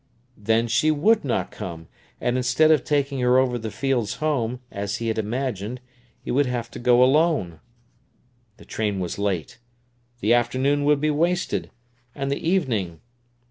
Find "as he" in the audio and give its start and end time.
4.71-5.09